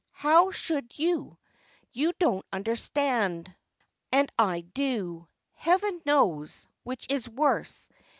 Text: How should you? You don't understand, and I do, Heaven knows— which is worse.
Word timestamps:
How 0.17 0.49
should 0.49 0.97
you? 0.97 1.37
You 1.91 2.13
don't 2.17 2.43
understand, 2.51 3.55
and 4.11 4.31
I 4.35 4.61
do, 4.61 5.27
Heaven 5.53 6.01
knows— 6.07 6.65
which 6.83 7.05
is 7.11 7.29
worse. 7.29 7.87